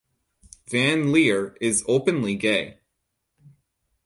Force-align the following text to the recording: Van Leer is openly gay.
Van 0.67 1.11
Leer 1.11 1.55
is 1.61 1.83
openly 1.87 2.33
gay. 2.33 2.79